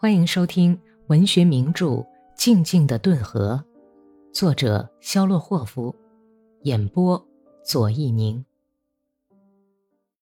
[0.00, 1.86] 欢迎收听文学名著
[2.36, 3.60] 《静静的顿河》，
[4.32, 5.92] 作者肖洛霍夫，
[6.62, 7.20] 演播
[7.64, 8.44] 左一宁。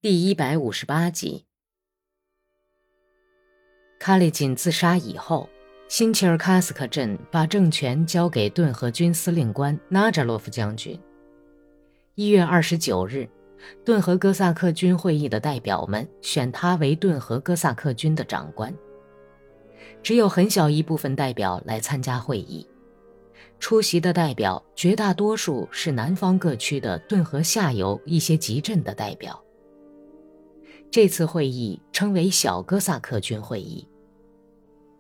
[0.00, 1.44] 第一百五十八集。
[3.98, 5.47] 卡列金自杀以后，
[5.88, 10.99] 新切尔卡斯克镇把政权交给顿河军司令官纳扎洛夫将军。
[12.15, 13.29] 一月二十九日，
[13.85, 18.74] 顿河哥萨克军会议的代表们选他为顿河哥萨克军的长官。
[20.06, 22.64] 只有很小一部分代表来参加会议，
[23.59, 29.42] 出席的代表绝大多数是南方各区的顿河下游一些集镇的代表。
[30.92, 33.84] 这次会议称为小哥萨克军会议。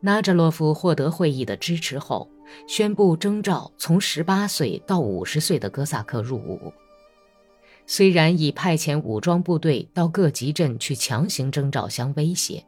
[0.00, 2.28] 纳扎洛夫获得会议的支持后，
[2.66, 6.72] 宣布征召从十八岁到五十岁的哥萨克入伍。
[7.86, 12.66] 虽然以派遣武装部队到各集镇去强行征召相威胁。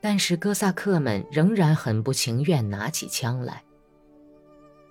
[0.00, 3.62] 但是哥萨克们仍然很不情愿拿起枪来。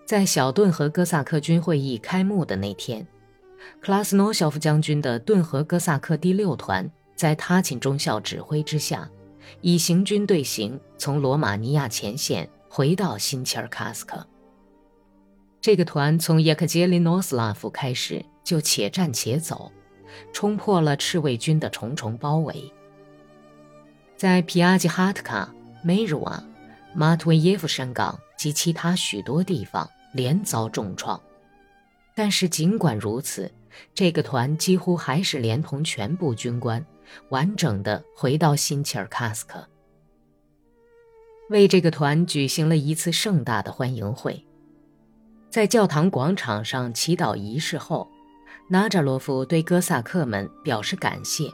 [0.05, 3.07] 在小顿河哥萨克军会议开幕的那天，
[3.79, 9.09] 克拉斯诺肖夫将军的顿河哥萨克第六团在他钦中校指挥之下，
[9.61, 14.27] 以行军队形从罗马尼亚前线回到新切尔卡斯克。
[15.61, 19.71] 这个团从叶克捷琳诺斯拉夫开始就且战且走，
[20.33, 22.73] 冲破了赤卫军的重重包围。
[24.21, 26.43] 在皮亚吉哈特卡、梅鲁瓦、
[26.93, 31.19] 马图维耶夫山岗及其他许多地方连遭重创，
[32.13, 33.51] 但是尽管如此，
[33.95, 36.85] 这个团几乎还是连同全部军官
[37.29, 39.67] 完整的回到新切尔卡斯克，
[41.49, 44.45] 为这个团举行了一次盛大的欢迎会。
[45.49, 48.07] 在教堂广场上祈祷仪式后，
[48.69, 51.49] 纳扎罗夫对哥萨克们表示感谢。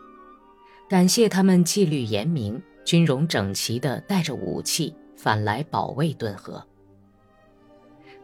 [0.89, 6.65] 感谢他们纪律严明、军容整齐地带着武器返来保卫顿河。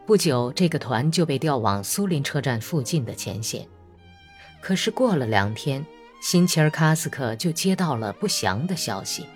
[0.06, 3.66] 不久，这个团就被调往苏林车站附近的前线。
[4.62, 5.84] 可是过了两天，
[6.22, 9.26] 新切尔卡斯克就接到了不祥的消息，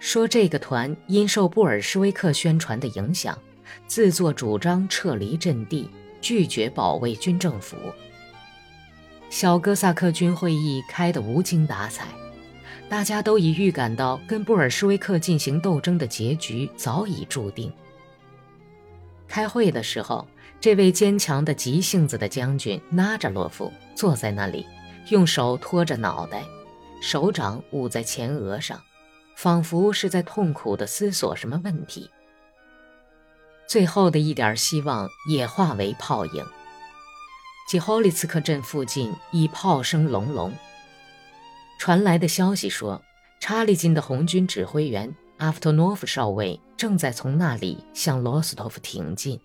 [0.00, 3.38] 说这个团因受布尔什维克宣传的影响，
[3.86, 5.88] 自作主张撤离阵地，
[6.20, 7.76] 拒绝保卫军政府。
[9.30, 12.08] 小哥萨克军会议开得无精打采，
[12.88, 17.72] 大家都已预感到跟布尔什维克进行斗争的结局早已注定。
[19.28, 20.26] 开会的时候，
[20.60, 24.66] 这位坚强的急性子的将军纳扎洛夫坐在那里，
[25.10, 26.42] 用手托着脑袋，
[27.00, 28.82] 手掌捂在前额上，
[29.36, 32.10] 仿佛是在痛苦地思索什么问题。
[33.68, 36.44] 最后的一点希望也化为泡影。
[37.70, 40.52] 吉霍利茨克镇附近已炮声隆隆。
[41.78, 43.00] 传来的消息说，
[43.38, 49.38] 查理金的红军指挥员阿夫托诺夫少尉正在从那里向罗斯托夫挺进。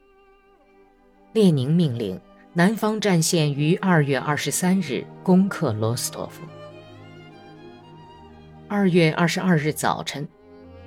[1.33, 2.19] 列宁命令
[2.51, 6.41] 南方战线于二月二十三日攻克罗斯托夫。
[8.67, 10.27] 二月二十二日早晨，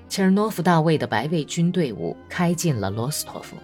[0.09, 3.57] 切尔诺夫大尉的白卫军队伍开进了罗斯托夫。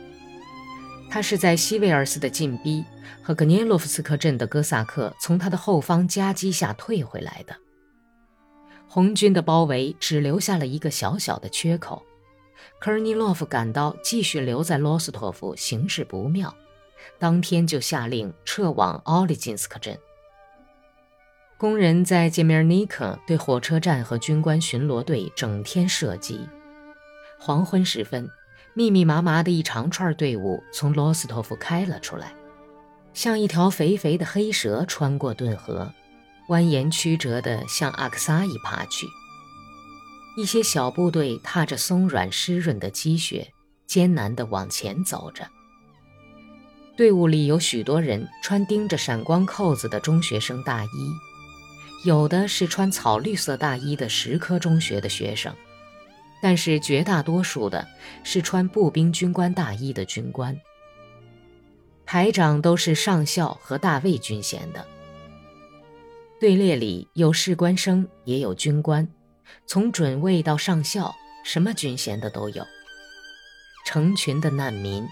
[1.14, 2.84] 他是在西维尔斯的进逼
[3.22, 7.54] 和格涅洛夫斯克镇的哥萨克从他的后方夹击下退回来的。
[8.88, 12.02] 红军的包围只留下了一个小小的缺口，
[12.80, 16.52] 科尔尼洛夫感到继续留在罗斯托夫形势不妙，
[17.16, 19.96] 当天就下令撤往奥利金斯克镇。
[21.56, 26.40] 工人在杰米尔尼克对火车站和军官巡逻队整天射击。
[27.38, 28.28] 黄昏时分。
[28.76, 32.34] 密密麻麻的一长串队伍从罗斯托夫开了出来，
[33.12, 35.92] 像一条肥肥的黑蛇穿过顿河，
[36.48, 39.06] 蜿蜒曲折地向阿克萨伊爬去。
[40.36, 43.52] 一些小部队踏着松软湿润的积雪，
[43.86, 45.46] 艰难地往前走着。
[46.96, 50.88] 队伍里有许多人穿钉着闪光扣子的中学生大衣，
[52.04, 55.54] 有的是穿草绿色大衣的石科中学的学生。
[56.44, 57.88] 但是绝大多数的
[58.22, 60.54] 是穿步兵军官大衣的军官，
[62.04, 64.86] 排长都是上校和大尉军衔的。
[66.38, 69.08] 队列里有士官生，也有军官，
[69.64, 71.14] 从准尉到上校，
[71.44, 72.62] 什么军衔的都有。
[73.86, 75.02] 成群的难民，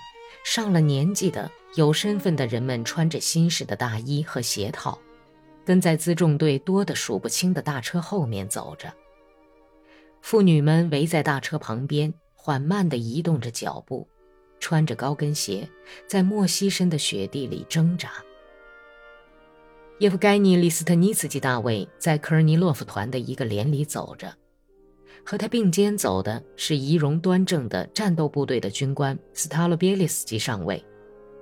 [0.45, 4.99] 上了年纪的有身份的人们，穿着新式的大衣和鞋套，
[5.65, 8.93] 跟在辎重队多得数不清的大车后面走着。
[10.23, 14.09] 妇女们围在大车旁边，缓慢地移动着脚步，
[14.61, 15.69] 穿着高跟鞋，
[16.07, 18.11] 在莫西深的雪地里挣扎。
[19.99, 24.33] 叶夫盖尼·利斯特尼茨基大卫在科尔尼洛夫团的一个连里走着，
[25.25, 30.83] 和他并肩走的是仪容端正的战斗部队的军官斯塔洛别利斯基上尉，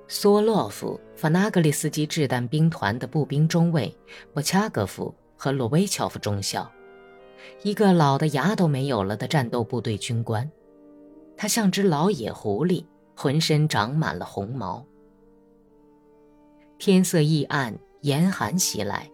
[0.08, 3.94] 索洛夫、法纳格里斯基掷弹兵团的步兵中尉
[4.32, 6.70] 博恰戈夫和罗维乔夫中校，
[7.62, 10.50] 一个老的牙都没有了的战斗部队军官，
[11.36, 12.84] 他像只老野狐狸，
[13.16, 14.84] 浑身长满了红毛。
[16.78, 19.10] 天色易暗，严寒袭来。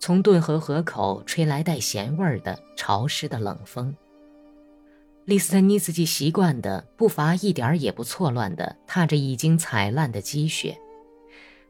[0.00, 3.94] 从顿河河口吹来带咸味儿的潮湿的冷风。
[5.24, 10.78] 利斯特尼斯基习惯的步伐一点也不错乱地踏着已经踩烂的积雪，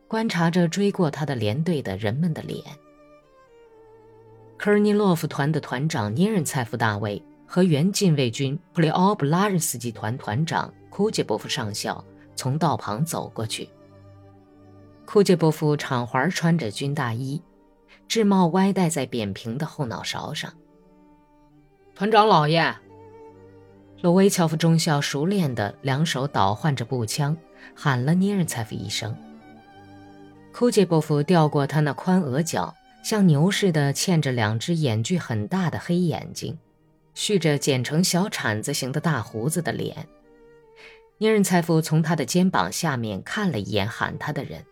[0.06, 2.62] 观察着追过他的连队的人们的脸。
[4.58, 13.70] 科尔尼洛夫团的团长涅任采夫大尉和原禁卫军普列奥布拉日斯基团团长库杰波夫上校从道旁走过去。
[15.06, 17.40] 库杰波夫敞怀穿着军大衣。
[18.06, 20.50] 制帽歪戴在扁平的后脑勺上。
[21.94, 22.74] 团长老爷，
[24.00, 27.36] 罗维乔夫中校熟练地两手倒换着步枪，
[27.74, 29.14] 喊了涅任采夫一声。
[30.52, 32.74] 库杰波夫调过他那宽额角，
[33.08, 36.58] 像牛似的嵌着两只眼距很大的黑眼睛，
[37.14, 40.06] 蓄着剪成小铲子形的大胡子的脸。
[41.16, 44.62] 尼日采夫从他的肩膀下面看了一眼喊他的人，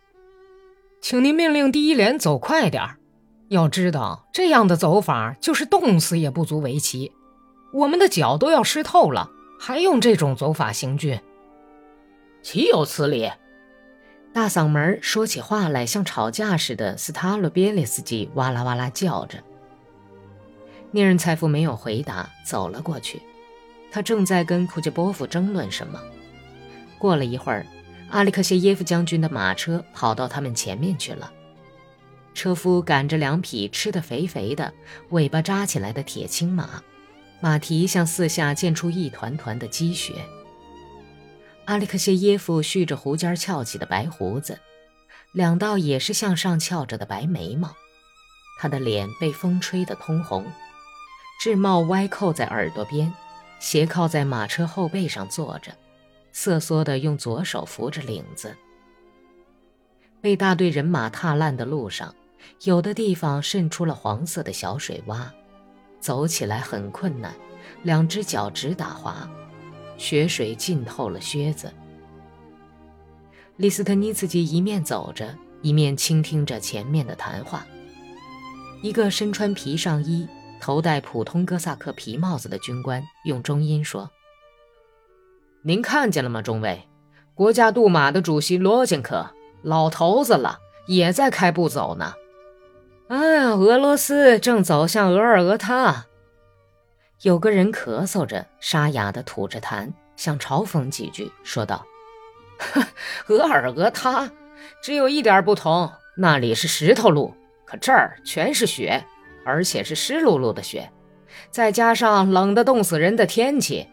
[1.00, 2.99] 请您命令第一连走快点儿。
[3.49, 7.12] 要知道，这样的走法就是冻死也不足为奇。
[7.73, 11.19] 我们的脚都要湿透了，还用这种走法行军？
[12.43, 13.33] 岂有此理！
[14.37, 16.94] 大嗓门说起话来像吵架似的。
[16.99, 19.43] 斯塔洛别列斯基哇啦哇啦叫着。
[20.91, 23.23] 涅人采夫没有回答，走了过去。
[23.91, 25.99] 他正在跟库杰波夫争论什么。
[26.99, 27.65] 过了一会儿，
[28.11, 31.33] 阿里克谢耶夫将军的马车跑到他们前面去了。
[32.35, 34.71] 车夫赶着两匹吃得肥肥的、
[35.12, 36.83] 尾巴扎起来的铁青马，
[37.41, 40.12] 马蹄向四下溅出一团团的积雪。
[41.66, 44.58] 阿里克谢耶夫蓄着胡尖翘起的白胡子，
[45.32, 47.74] 两道也是向上翘着的白眉毛，
[48.60, 50.46] 他的脸被风吹得通红，
[51.40, 53.12] 制帽歪扣在耳朵边，
[53.58, 55.72] 斜靠在马车后背上坐着，
[56.32, 58.56] 瑟缩地用左手扶着领子。
[60.20, 62.14] 被大队人马踏烂的路上。
[62.62, 65.26] 有的地方渗出了黄色的小水洼，
[65.98, 67.34] 走起来很困难，
[67.82, 69.28] 两只脚直打滑，
[69.96, 71.72] 雪水浸透了靴子。
[73.56, 77.66] 利斯特尼茨基一面走着，一面倾听着前面的谈话。
[78.82, 80.28] 一个身穿皮上衣、
[80.60, 84.10] 头戴普通哥萨克皮帽子的军官用中音说
[85.64, 86.87] ：“您看见了吗，中尉？
[87.34, 89.31] 国家杜马的主席罗金科，
[89.62, 92.14] 老头子了，也在开步走呢。”
[93.08, 96.06] 哎呀，俄罗斯正走向俄尔俄他。
[97.22, 101.86] 有个人咳嗽着，沙哑的吐着痰，想嘲讽几句，说道
[102.58, 102.86] ：“呵
[103.28, 104.30] 俄尔俄他，
[104.82, 107.34] 只有一点不同，那里是石头路，
[107.64, 109.02] 可这儿全是雪，
[109.46, 110.90] 而且是湿漉漉的雪，
[111.50, 113.88] 再加上冷得冻死人的天气。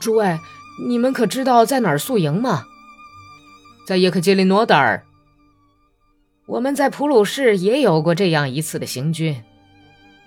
[0.00, 0.38] 诸位，
[0.86, 2.64] 你们可知道在哪儿宿营吗？
[3.84, 5.04] 在叶克捷琳诺德尔。”
[6.46, 9.44] 我们在普鲁士也有过这样一次的行军，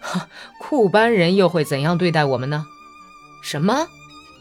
[0.59, 2.65] 库班人又会怎样对待我们呢？
[3.41, 3.87] 什么？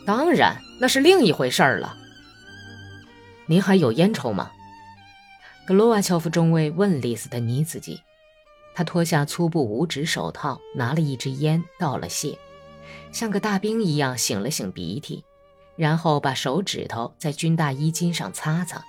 [0.04, 1.96] 当然，那是另一回事儿了。
[3.46, 4.50] 您还有烟抽吗？
[5.66, 8.00] 格罗瓦乔夫中尉问利斯特尼茨基。
[8.74, 12.38] 他脱下粗布五指手套，拿了一支烟，道了谢，
[13.12, 15.24] 像个大兵一样擤了擤鼻涕，
[15.76, 18.82] 然后把手指头在军大衣襟上擦擦。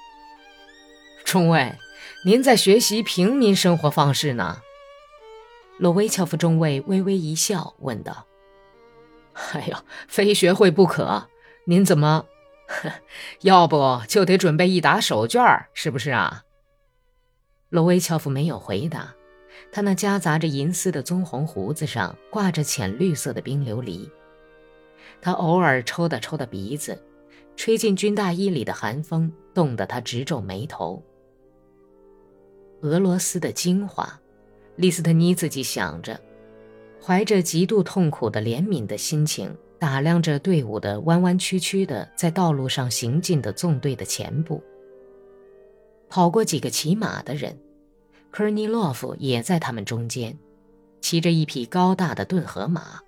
[1.24, 1.76] 中尉。
[2.26, 4.62] 您在学习平民生活方式呢？
[5.84, 8.26] 罗威乔夫中尉微微一笑，问道
[9.52, 9.76] ：“哎呦，
[10.08, 11.28] 非学会不可！
[11.66, 12.26] 您怎么？
[13.44, 16.46] 要不就得准备一沓手绢，是不是啊？”
[17.68, 19.14] 罗威乔夫没有回答，
[19.74, 24.10] 他那夹杂着银丝的棕红胡子上挂着浅绿色的冰琉璃。
[25.22, 26.98] 他偶尔抽打抽打鼻子，
[27.58, 31.04] 吹进军大衣里的寒风冻得他直皱眉头。
[32.84, 34.18] 俄罗斯的精华，
[34.76, 36.20] 利斯特尼自己想着，
[37.02, 44.64] 怀着极度痛苦的怜悯的心情，打量着队伍的弯弯曲曲的在道路上行进的纵队的前部。
[46.10, 47.58] 跑过几个骑马的人，
[48.32, 50.38] 科尔尼洛夫也在他们中间，
[51.02, 53.00] 骑着一匹高大的顿河马。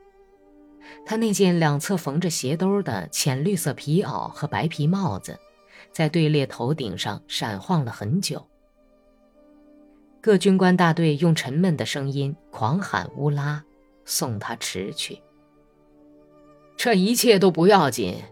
[1.06, 5.38] 他那件两侧缝着斜兜的浅绿色皮袄和白皮帽子，
[5.92, 8.46] 在队列头顶上闪晃了很久。
[10.26, 13.64] 各军官大队用沉闷的声音狂喊“乌拉”，
[14.06, 15.22] 送他驰去。
[16.76, 18.24] 这一切都不要紧，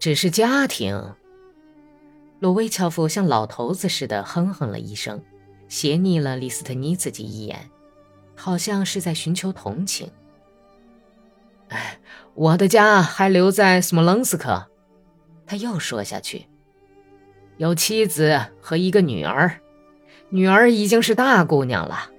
[0.00, 1.14] 只是家庭。
[2.40, 5.22] 罗维乔夫像老头子似的哼哼了一声，
[5.68, 7.70] 斜睨了李斯特尼茨基一眼，
[8.34, 10.10] 好像是在寻求同情。
[11.68, 12.00] 哎，
[12.34, 14.66] 我的家还留在斯摩棱斯克。
[15.46, 16.48] 他又说下去，
[17.56, 19.60] 有妻子和一个女儿，
[20.30, 22.10] 女儿已经是大姑娘了。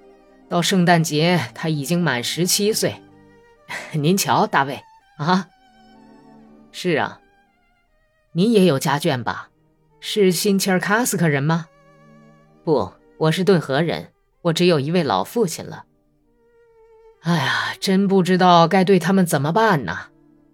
[0.50, 3.02] 到圣诞节，她已经满十七岁。
[3.94, 4.82] 您瞧，大卫
[5.18, 5.48] 啊。
[6.74, 7.20] 是啊，
[8.34, 9.50] 你也有家眷吧？
[10.00, 11.68] 是辛切尔卡斯克人吗？
[12.64, 14.10] 不，我是顿河人。
[14.42, 15.86] 我只有一位老父亲了。
[17.22, 20.08] 哎呀，真不知道该对他们怎么办呢。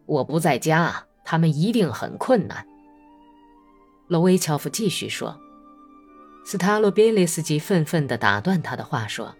[0.06, 2.68] 我不在家，他们一定很困难。
[4.08, 5.40] 罗维乔夫继续说。
[6.50, 9.36] 斯塔洛别列斯基愤愤地打断他的话说：“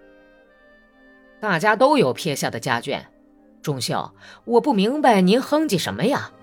[1.40, 3.00] 大家都有撇下的家眷，
[3.62, 6.34] 中校，我不明白您哼唧什么呀？”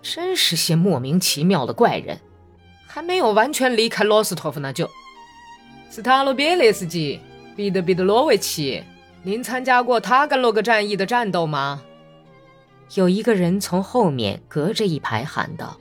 [0.00, 2.20] 真是些莫名其妙的怪人，
[2.86, 4.88] 还没有完全离开罗斯托夫呢，就
[5.90, 7.20] 斯塔罗别列斯基、
[7.56, 8.84] 彼得彼得罗维奇，
[9.24, 11.82] 您参加过塔甘洛格战役的战斗吗？
[12.94, 15.76] 有一个人从后面隔着一排喊道。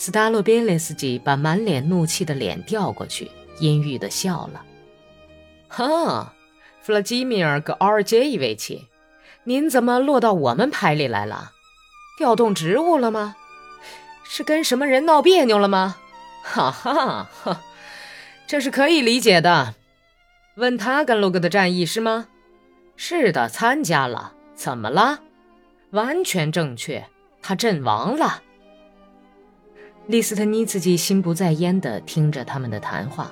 [0.00, 4.64] 斯塔罗别列斯基把满脸怒气的脸调过去，阴郁的笑了。
[5.68, 6.32] 哈，
[6.80, 8.88] 弗拉基米尔·格奥尔杰伊维奇，
[9.44, 11.50] 您怎么落到我们排里来了？
[12.16, 13.36] 调动职务了吗？
[14.24, 15.98] 是跟什么人闹别扭了吗？
[16.44, 17.60] 哈哈哈，
[18.46, 19.74] 这是可以理解的。
[20.54, 22.28] 问他跟洛格的战役是吗？
[22.96, 24.32] 是的，参加了。
[24.54, 25.20] 怎么了？
[25.90, 27.04] 完全正确，
[27.42, 28.42] 他阵亡了。
[30.10, 33.30] 利斯特尼茨基心不在焉地听着他们的谈话，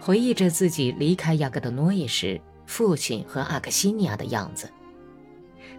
[0.00, 4.68] 回忆着自己离开亚格德诺伊时父亲和阿克西尼亚的样子。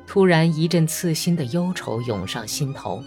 [0.08, 3.04] 突然，一阵刺心的忧愁涌上心头，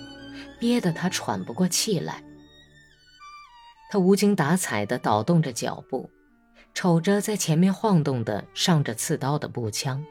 [0.61, 2.23] 憋得他喘不过气来。
[3.91, 6.11] 他无精打采地倒动着脚步，
[6.75, 10.05] 瞅着在前面晃动的上着刺刀的步枪，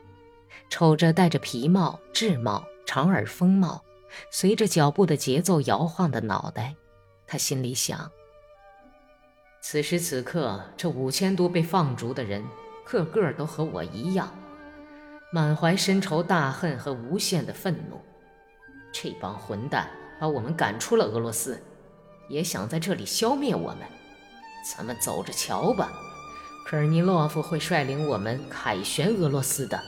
[0.67, 3.83] 瞅着戴着皮帽、制帽、长耳风帽，
[4.31, 6.75] 随着脚步的节奏摇晃的脑袋，
[7.33, 8.11] 他心里想：
[9.59, 12.43] 此时此刻，这五千多被放逐的人，
[12.85, 14.31] 个个都和我一样。
[15.31, 17.99] 满怀深仇大恨和无限的愤怒，
[18.91, 21.59] 这帮混蛋把我们赶出了俄罗斯，
[22.29, 23.79] 也想在这里消灭我们。
[24.63, 25.91] 咱们走着瞧吧，
[26.67, 29.81] 科尔尼洛夫会率领我们凯旋俄罗斯的。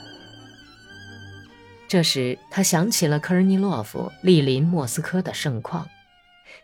[1.86, 5.86] 这时，他想起了科尔尼洛夫莅临莫斯科的盛况，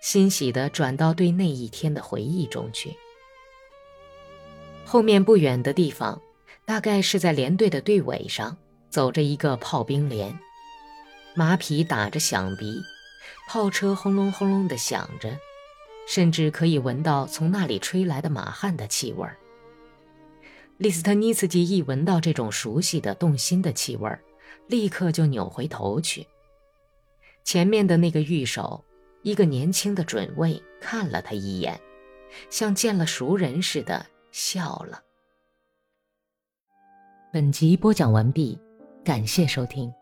[0.01, 2.97] 欣喜地转到对那一天的回忆中去。
[4.85, 6.21] 后面不远的地方，
[6.65, 8.57] 大概是在连队的队尾上。
[8.91, 10.39] 走着一个炮兵连，
[11.35, 12.79] 马匹打着响鼻，
[13.49, 15.35] 炮车轰隆轰隆地响着，
[16.07, 19.27] 甚至可以闻到从那里吹来的马汗的气味。
[20.77, 24.15] 利斯特尼茨基一闻到这种熟悉的、动心的气味，
[24.67, 26.27] 立刻就扭回头去。
[27.43, 28.85] 前面的那个御手，
[29.23, 31.81] 一个年轻的准尉，看了他一眼，
[32.51, 35.03] 像见了熟人似的笑了。
[37.33, 38.59] 本集播讲完毕。
[39.05, 39.93] 感谢收听。